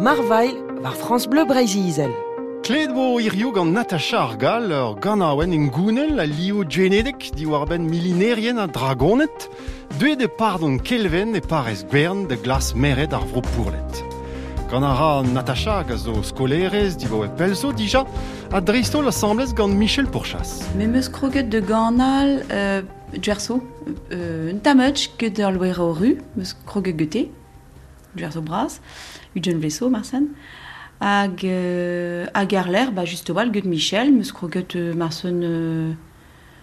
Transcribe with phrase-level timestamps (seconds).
[0.00, 2.08] Marvail war France Bleu Brésil.
[2.62, 7.82] Kledbo irio gant Natasha Argal ur ganawen in gounel a lio genetic di war ben
[7.82, 9.48] millenarien a dragonet,
[9.98, 14.04] dwe de pardon kelven e parez gwern de glas meret ar vro pourlet.
[14.70, 18.06] Gant ara Natasha a zo skolerez di vo e pelso dija,
[18.52, 20.62] a dristo l'assemblez gant Michel Pourchas.
[20.76, 22.82] Me meus kroget de ganal euh,
[23.16, 23.60] dwerso,
[24.12, 27.30] euh, un tametch ket ur loer o ru, meus kroget gete,
[28.16, 28.80] dwerso bras,
[29.36, 30.28] ugen vleso, marsen,
[31.00, 35.92] hag, euh, hag ar ler, ba just get Michel, meus kroget euh, marsen euh,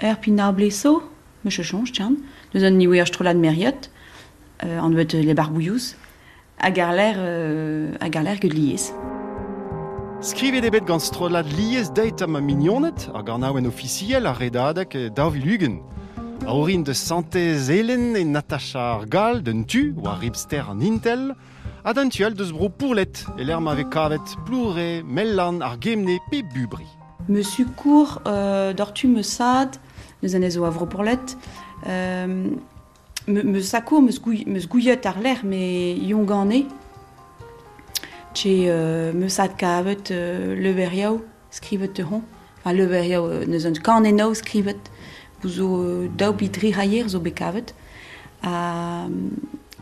[0.00, 1.02] er pinar bleso,
[1.44, 2.16] meus chonch, tiens,
[2.52, 3.90] deus an niwe ar strolad meriot,
[4.64, 5.94] euh, an bet le barbouillous,
[6.58, 8.92] hag ar ler, euh, hag ar ler get liez.
[10.20, 15.10] Skrivet ebet gant strolad liez deit am a mignonnet, a ganawen officiel a redadek e
[15.10, 15.82] davilugen.
[16.46, 21.34] A orin de santez Helen e Natasha Argal den tu, oa ribster an intel,
[21.84, 25.58] a dentuel deus bro pourlet, e ma ve kavet ploure, mellan
[26.54, 26.86] bubri.
[27.28, 27.42] Me
[28.26, 29.76] euh, d'ortu me sad,
[30.22, 31.36] neus an ezo avro pourlet,
[31.88, 32.26] euh,
[33.26, 36.66] me, me sakour me gouy, me gouillet ar ler, me yon gane,
[38.34, 39.26] tche euh, me
[40.12, 40.70] euh, le
[42.58, 43.70] enfin le euh, bouzo
[45.48, 47.74] zo daou bitri raier zo bekavet.
[48.42, 49.08] A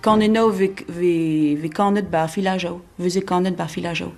[0.05, 4.13] kan eno ve, ve, ve kanet ba filajao, veze kanet ba filajao.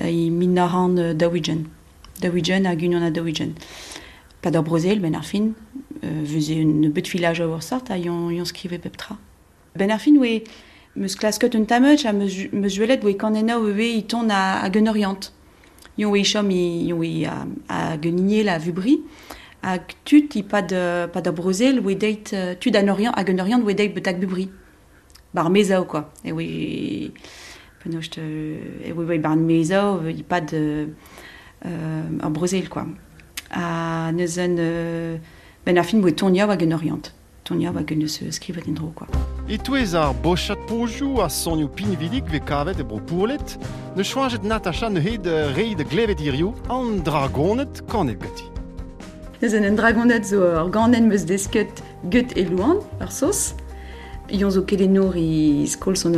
[0.00, 1.66] E min na ran uh, daouigen.
[2.20, 3.54] Daouigen hag union a daouigen.
[4.42, 5.54] Pa da brozel, ben ar fin,
[6.02, 9.16] euh, veze un bet filajao ur sart, a yon, yon skrive pep tra.
[9.76, 10.42] Ben ar fin, we,
[10.96, 15.32] meus klasket un tamet, a meus, meus we kan we i ton a, a genoriant.
[15.96, 19.00] Yon we chom i, yon we a, a geninye la vubri,
[19.66, 20.80] hag tut i pa de,
[21.12, 24.48] pa d'ar brozel, we deit, tud an orient, a genorient, we deit bet hag bubri.
[25.34, 26.06] Bar mezao, quoi.
[26.24, 26.46] E we,
[27.82, 30.62] penaocht, e we, we bar mezao, i pa de,
[31.66, 32.86] euh, ar brozel, quoi.
[33.50, 35.18] A neus an, euh,
[35.66, 37.12] ben ar fin, we tonia wa genorient.
[37.46, 39.06] Tonia wa geneus euh, skrivet en dro, quoi.
[39.48, 43.58] E touez ar bochat pojou a sonio pinvidik ve kavet e bro pourlet,
[43.96, 48.55] ne choajet Natasha ne hed rei de glevet irio an dragonet kanet gati.
[49.42, 50.40] Neus an en dragonet zo
[51.08, 51.26] meus
[52.10, 53.54] gut e louan, ar sos.
[54.32, 54.62] Ion zo
[55.96, 56.14] son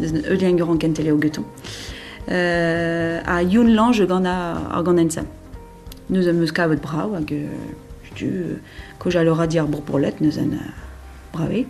[0.00, 1.44] neus an eulien gant kentele guton.
[2.28, 4.06] Euh, a lange
[4.82, 5.26] gant sam.
[6.10, 6.82] Neus an meus kavet
[9.46, 10.74] di ar bourbourlet neus an euh,
[11.32, 11.66] brave.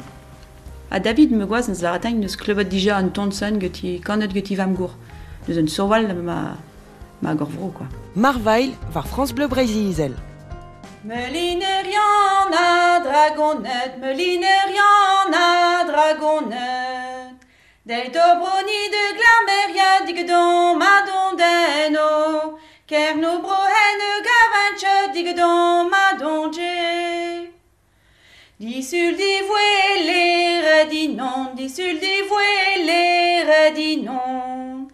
[0.90, 4.74] A David me gwaz neus laratain neus klevet dija an tonsen geti kanet geti vam
[4.74, 4.96] gour.
[5.48, 6.56] Neus an surval ma,
[7.20, 7.86] ma gor vro, quoi.
[8.16, 8.72] Marvail
[9.04, 10.16] France Bleu Brésil.
[11.04, 17.34] Melinerian a dragonet, melinerian a dragonet.
[17.84, 22.56] Dei dobroni de glameria digdon madon deno.
[22.86, 27.50] Ker no brohen e gavantche digdon madon je.
[28.60, 34.88] Disul di voele redinon, disul di voele redinon.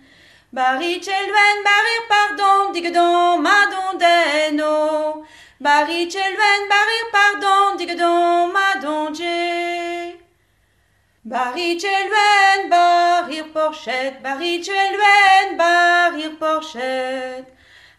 [0.51, 5.18] Bari chelven barir pardon digdon madon deno.
[5.61, 10.15] Bari chelven barir pardon digedon ma donje
[11.25, 14.23] Bari chelven barir porchet.
[14.23, 17.45] Bari chelven barir porchet.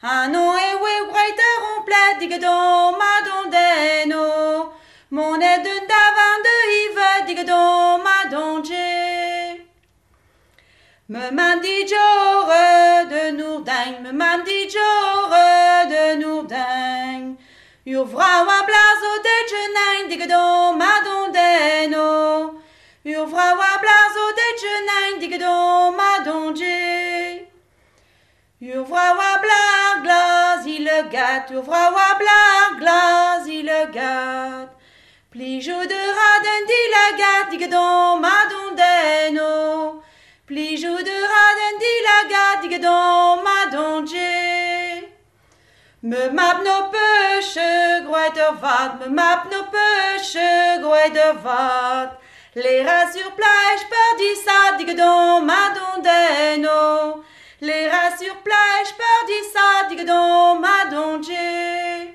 [0.01, 4.71] An o e we breiter on plat digedon ma dondeno
[5.11, 6.28] Mon aide d'avar
[17.89, 22.09] Ur vrau a blazo de genain diget o madon deno.
[23.03, 27.47] Ur vrau a blazo de genain diget o madon je.
[28.61, 33.81] Ur vrau a blar glas il le gat, ur vrau a blar glas il le
[33.97, 34.69] gat.
[35.31, 40.03] Plijou de raden di la gat diget o madon deno.
[40.45, 45.09] Plijou de raden di la gat diget o madon je.
[46.01, 52.11] Me mab no peu groet de vat, me map no peche groet de vat.
[52.55, 57.23] Les rats sur plage per di sa digdon madon deno.
[57.61, 62.13] Les rats sur plage per di sa digdon madon je.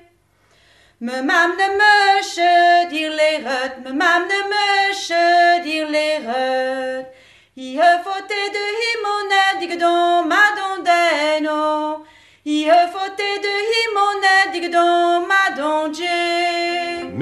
[0.99, 7.05] Me mam ne meche dir les rut, me mam ne meche dir les rut.
[7.57, 12.05] I he fote de himone digdon madon deno.
[12.45, 13.54] I he fote de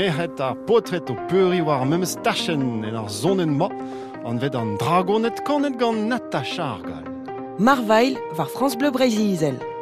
[0.04, 3.70] mehet ar potret o peuri war memes stachen en ar zonen ma,
[4.30, 7.06] anved an dragonet kanet gant Natacha Argal.
[7.66, 9.73] Marvail war France Bleu Brésil.